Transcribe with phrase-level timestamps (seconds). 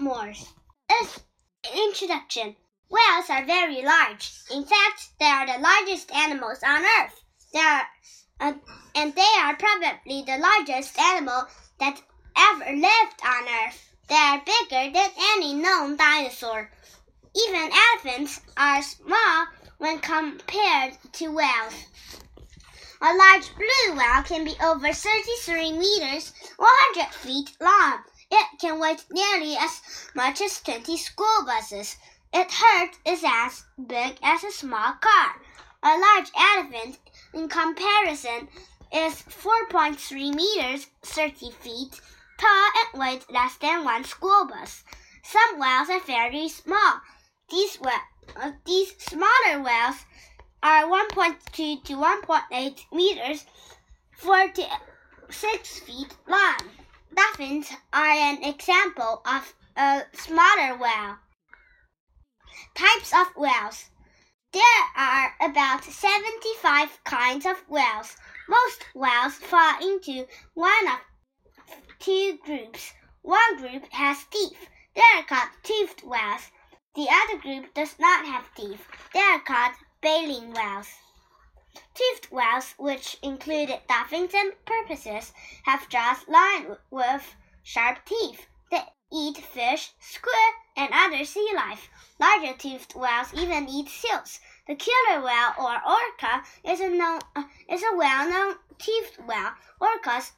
[0.00, 0.52] Morse.
[0.90, 1.20] As
[1.72, 2.56] introduction,
[2.90, 4.32] whales are very large.
[4.50, 7.22] In fact, they are the largest animals on Earth.
[7.52, 7.86] They are,
[8.40, 8.54] uh,
[8.96, 11.46] and they are probably the largest animal
[11.78, 12.02] that
[12.36, 13.88] ever lived on Earth.
[14.08, 16.72] They are bigger than any known dinosaur.
[17.34, 19.46] Even elephants are small
[19.78, 21.84] when compared to whales.
[23.00, 28.02] A large blue whale can be over 33 meters, 100 feet long.
[28.34, 29.82] It can weigh nearly as
[30.14, 31.96] much as 20 school buses.
[32.32, 35.34] Its head is as big as a small car.
[35.82, 36.98] A large elephant,
[37.34, 38.48] in comparison,
[38.90, 42.00] is 4.3 meters, 30 feet
[42.38, 44.82] tall, and weighs less than one school bus.
[45.22, 47.02] Some whales are very small.
[47.50, 47.78] These,
[48.34, 50.06] uh, these smaller whales
[50.62, 53.44] are 1.2 to 1.8 meters,
[54.12, 56.71] 46 feet long.
[57.32, 61.16] Dolphins are an example of a smaller whale.
[62.74, 63.88] Types of whales.
[64.52, 64.62] There
[64.94, 68.18] are about 75 kinds of whales.
[68.50, 70.98] Most whales fall into one of
[72.00, 72.92] two groups.
[73.22, 74.68] One group has teeth.
[74.94, 76.50] They are called toothed whales.
[76.94, 78.86] The other group does not have teeth.
[79.14, 80.90] They are called baleen whales.
[81.94, 85.32] Toothed whales, which included dolphins and porpoises,
[85.64, 88.46] have jaws lined with sharp teeth.
[88.70, 91.88] They eat fish, squid, and other sea life.
[92.18, 94.40] Larger toothed whales even eat seals.
[94.66, 99.52] The killer whale or orca is a, known, uh, is a well-known toothed whale.
[99.80, 100.32] Orcas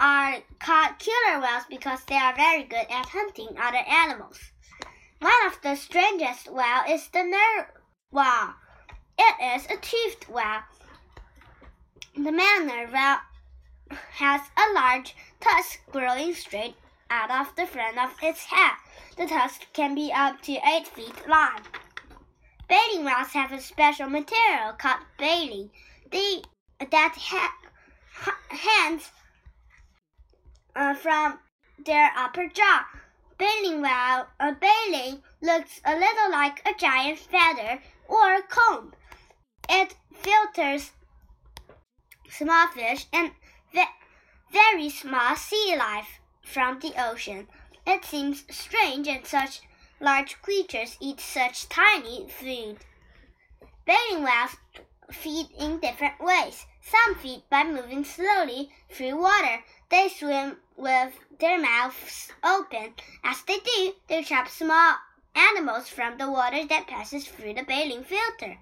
[0.00, 4.38] are called killer whales because they are very good at hunting other animals.
[5.20, 8.54] One of the strangest whales is the narwhal.
[9.18, 10.62] It is a toothed whale.
[12.14, 13.20] The manor narwhal
[13.90, 16.76] has a large tusk growing straight
[17.10, 18.76] out of the front of its head.
[19.16, 21.60] The tusk can be up to 8 feet long.
[22.68, 25.70] Baleen whales have a special material called baleen.
[26.10, 26.42] They,
[26.78, 27.58] that ha
[28.48, 29.10] hands
[30.74, 31.38] uh, from
[31.84, 32.86] their upper jaw.
[33.36, 38.94] Baleen whale, a baleen looks a little like a giant feather or a comb.
[39.74, 40.92] It filters
[42.28, 43.32] small fish and
[43.72, 43.86] ve
[44.50, 47.48] very small sea life from the ocean.
[47.86, 49.62] It seems strange that such
[49.98, 52.80] large creatures eat such tiny food.
[53.86, 54.56] Baleen whales
[55.10, 56.66] feed in different ways.
[56.82, 59.64] Some feed by moving slowly through water.
[59.88, 62.92] They swim with their mouths open.
[63.24, 64.96] As they do, they trap small
[65.34, 68.58] animals from the water that passes through the baleen filter.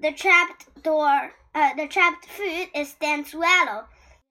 [0.00, 3.84] The trapped door, uh, the trapped food is then swallowed.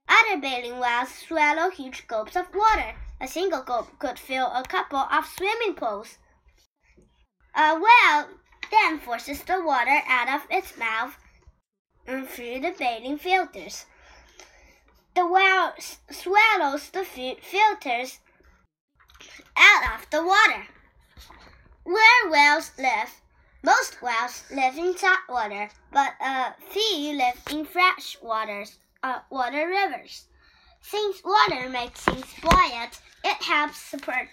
[0.08, 2.96] Other baleen whales swallow huge gulps of water.
[3.22, 6.18] A single gulp could fill a couple of swimming pools.
[7.56, 8.30] A whale
[8.72, 11.16] then forces the water out of its mouth
[12.08, 13.86] and through the baleen filters.
[15.16, 15.74] The whale
[16.10, 18.20] swallows the food filters
[19.56, 20.66] out of the water.
[21.84, 23.22] Where whales live.
[23.62, 29.68] Most whales live in salt water, but a few live in fresh waters, uh, water
[29.68, 30.26] rivers.
[30.82, 34.30] Since water makes things buoyant, it helps support,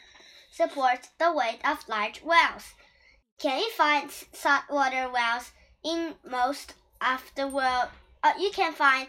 [0.52, 2.74] support the weight of large whales.
[3.38, 5.50] Can you find saltwater whales
[5.84, 7.88] in most of the world?
[8.22, 9.08] Uh, you can find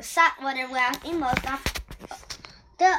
[0.00, 1.62] saltwater whales in most of
[2.80, 2.98] the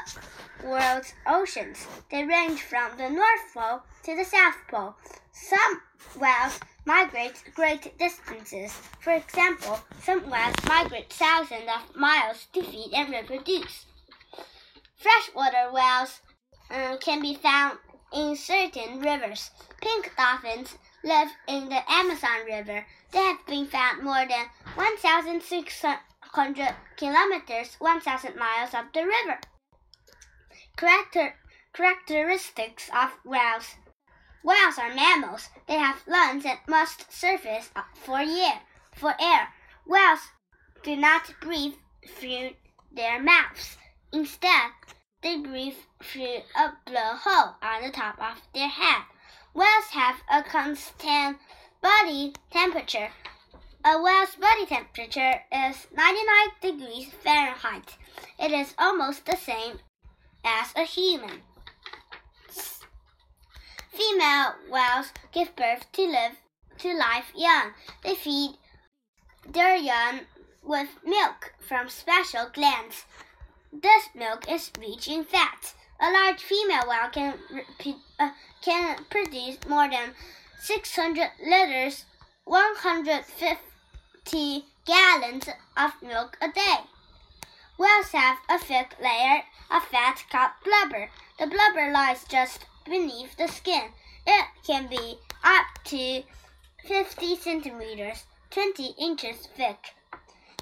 [0.64, 1.88] world's oceans.
[2.12, 4.94] They range from the North Pole to the South Pole.
[5.32, 5.82] Some
[6.20, 8.72] whales migrate great distances.
[9.00, 13.88] For example, some whales migrate thousands of miles to feed and reproduce.
[14.98, 16.22] Freshwater whales
[16.70, 17.80] uh, can be found
[18.14, 19.50] in certain rivers.
[19.82, 22.86] Pink dolphins live in the Amazon River.
[23.12, 29.40] They have been found more than 1,600 kilometers, 1,000 miles up the river.
[30.82, 31.36] Character,
[31.74, 33.76] characteristics of whales.
[34.44, 35.50] Whales are mammals.
[35.68, 38.62] They have lungs that must surface for air.
[38.96, 39.54] For air.
[39.86, 40.32] Whales
[40.82, 41.76] do not breathe
[42.08, 42.56] through
[42.92, 43.78] their mouths.
[44.12, 44.72] Instead,
[45.22, 49.04] they breathe through a blowhole on the top of their head.
[49.54, 51.38] Whales have a constant
[51.84, 53.12] body temperature.
[53.86, 57.98] A whale's body temperature is 99 degrees Fahrenheit.
[58.40, 59.78] It is almost the same
[60.44, 61.42] as a human.
[63.92, 66.38] Female whales give birth to live
[66.80, 67.74] to live young.
[68.04, 68.58] They feed
[69.48, 70.22] their young
[70.64, 73.06] with milk from special glands.
[73.72, 75.76] This milk is rich in fat.
[76.00, 77.36] A large female whale can,
[78.20, 80.14] uh, can produce more than
[80.60, 82.06] 600 liters,
[82.46, 86.80] 150 gallons of milk a day.
[87.78, 91.10] Whales have a thick layer of fat called blubber.
[91.40, 93.92] The blubber lies just beneath the skin.
[94.28, 96.24] It can be up to
[96.86, 99.94] 50 centimeters, 20 inches thick.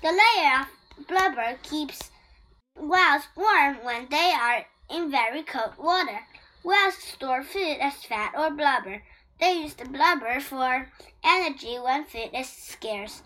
[0.01, 2.11] The layer of blubber keeps
[2.75, 6.25] whales warm when they are in very cold water.
[6.63, 9.01] Whales store food as fat or blubber.
[9.39, 10.89] They use the blubber for
[11.23, 13.23] energy when food is scarce.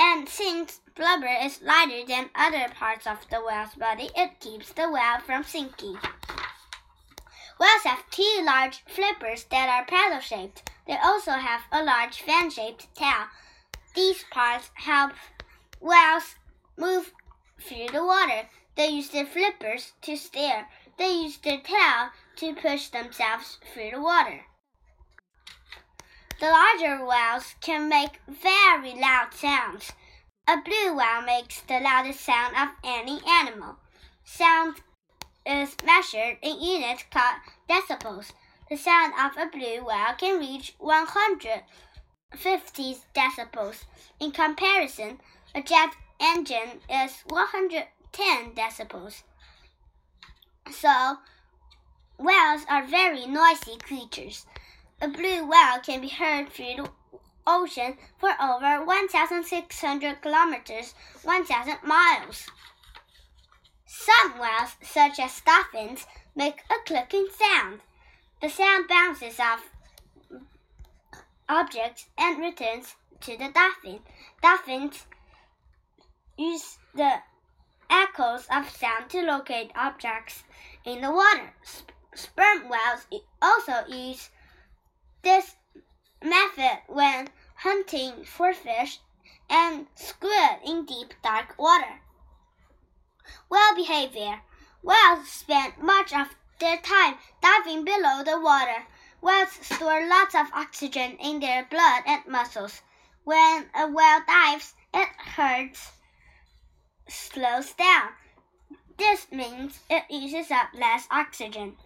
[0.00, 4.88] And since blubber is lighter than other parts of the whale's body, it keeps the
[4.88, 5.98] whale from sinking.
[7.58, 10.70] Whales have two large flippers that are paddle shaped.
[10.86, 13.26] They also have a large fan shaped tail.
[13.96, 15.14] These parts help
[15.80, 16.36] whales
[16.76, 17.12] move
[17.60, 18.48] through the water.
[18.76, 20.68] They use their flippers to steer.
[20.96, 24.44] They use their tail to push themselves through the water.
[26.40, 29.92] The larger whales can make very loud sounds.
[30.46, 33.80] A blue whale makes the loudest sound of any animal.
[34.24, 34.80] Sound
[35.44, 38.30] is measured in units called decibels.
[38.70, 43.86] The sound of a blue whale can reach 150 decibels.
[44.20, 45.20] In comparison,
[45.56, 49.24] a jet engine is 110 decibels.
[50.70, 51.18] So,
[52.16, 54.46] whales are very noisy creatures.
[55.00, 56.90] A blue whale can be heard through the
[57.46, 62.48] ocean for over 1,600 kilometers, 1,000 miles.
[63.86, 67.80] Some whales, such as dolphins, make a clicking sound.
[68.42, 69.70] The sound bounces off
[71.48, 74.00] objects and returns to the dolphin.
[74.42, 75.06] Dolphins
[76.36, 77.22] use the
[77.88, 80.42] echoes of sound to locate objects
[80.84, 81.54] in the water.
[82.14, 83.06] Sperm whales
[83.40, 84.30] also use
[85.22, 85.56] this
[86.22, 89.00] method when hunting for fish
[89.50, 92.00] and squid in deep dark water.
[93.48, 94.42] Well behavior.
[94.82, 96.28] Whales spend much of
[96.58, 98.86] their time diving below the water.
[99.20, 102.82] Whales store lots of oxygen in their blood and muscles.
[103.24, 105.76] When a whale dives, it heart
[107.08, 108.08] slows down.
[108.96, 111.76] This means it uses up less oxygen.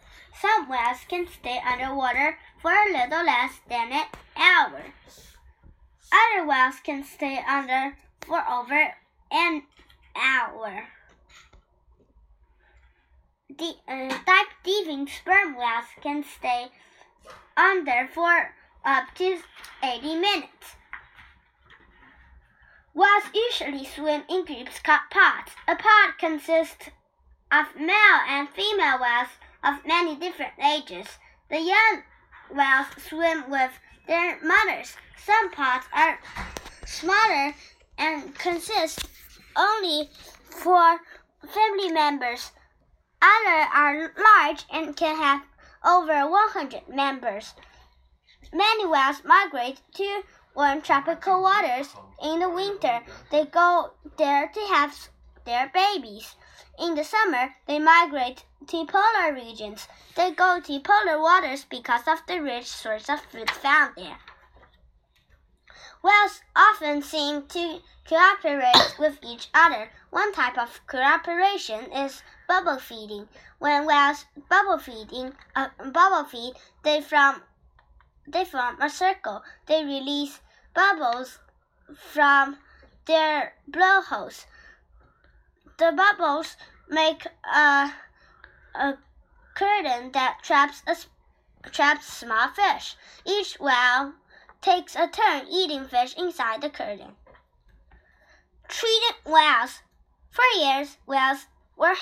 [0.41, 4.07] Some whales can stay underwater for a little less than an
[4.37, 4.83] hour.
[6.13, 7.97] Other whales can stay under
[8.27, 8.95] for over
[9.31, 9.63] an
[10.17, 10.89] hour.
[13.49, 16.69] The uh, deep diving sperm whales can stay
[17.57, 19.39] under for up to
[19.83, 20.77] 80 minutes.
[22.95, 25.53] Whales usually swim in groups called pods.
[25.67, 26.89] A pod consists
[27.51, 29.29] of male and female whales
[29.65, 31.07] of many different ages.
[31.51, 32.03] The young
[32.55, 33.73] whales swim with
[34.07, 34.97] their mothers.
[35.17, 36.19] Some pods are
[36.87, 37.55] smaller
[37.99, 39.09] and consist
[39.57, 40.11] only
[40.51, 40.99] for
[41.53, 42.53] family members.
[43.23, 45.43] Others are large and can have
[45.85, 47.55] over 100 members.
[48.53, 50.23] Many whales migrate to
[50.55, 51.89] warm tropical waters
[52.23, 53.01] in the winter.
[53.31, 55.09] They go there to have
[55.45, 56.35] their babies.
[56.79, 59.89] In the summer, they migrate to polar regions.
[60.15, 64.19] They go to polar waters because of the rich source of food found there.
[66.03, 69.91] Whales often seem to cooperate with each other.
[70.11, 73.29] One type of cooperation is bubble feeding.
[73.59, 77.43] When whales bubble feeding, uh, bubble feed, they form
[78.27, 79.43] they form a circle.
[79.67, 80.41] They release
[80.75, 81.39] bubbles
[81.95, 82.59] from
[83.07, 84.47] their blowholes.
[85.79, 86.57] The bubbles
[86.89, 87.93] make a
[88.75, 88.99] a
[89.55, 90.97] curtain that traps a
[91.71, 92.97] traps small fish.
[93.25, 94.15] Each whale
[94.61, 97.17] takes a turn eating fish inside the curtain.
[98.69, 99.83] Treated whales.
[100.31, 101.95] For years, whales were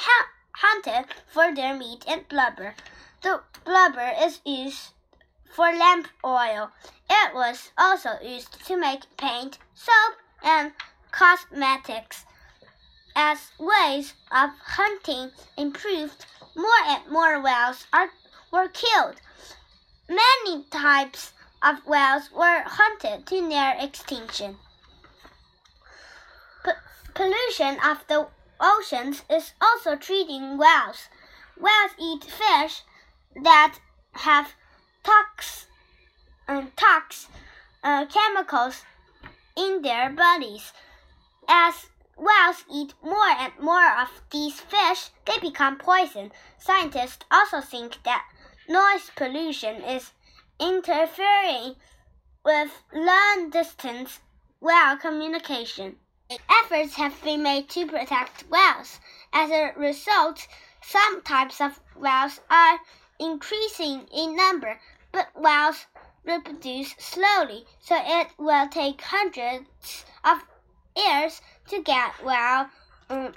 [0.52, 2.74] hunted for their meat and blubber.
[3.22, 4.92] The blubber is used
[5.50, 6.70] for lamp oil.
[7.08, 10.72] It was also used to make paint, soap, and
[11.10, 12.24] cosmetics.
[13.16, 16.24] As ways of hunting improved,
[16.54, 18.11] more and more whales are,
[18.52, 19.21] were killed.
[20.09, 24.57] Many types of whales were hunted to near extinction.
[26.64, 26.71] P
[27.14, 28.28] pollution of the
[28.61, 31.09] oceans is also treating whales.
[31.57, 32.83] Whales eat fish
[33.42, 33.78] that
[34.12, 34.54] have
[35.04, 35.66] tox,
[36.49, 37.28] uh, tox
[37.85, 38.85] uh, chemicals
[39.57, 40.73] in their bodies.
[41.49, 41.87] As
[42.20, 46.30] whales eat more and more of these fish, they become poison.
[46.58, 48.28] Scientists also think that
[48.68, 50.12] noise pollution is
[50.60, 51.76] interfering
[52.44, 54.20] with long distance
[54.60, 55.96] whale communication.
[56.62, 59.00] Efforts have been made to protect whales.
[59.32, 60.46] As a result,
[60.82, 62.78] some types of whales are
[63.18, 64.78] increasing in number,
[65.10, 65.86] but whales
[66.24, 70.44] reproduce slowly, so it will take hundreds of
[70.94, 72.66] years to get whale
[73.08, 73.32] um,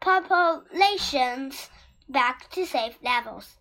[0.00, 1.70] populations
[2.08, 3.56] back to safe levels.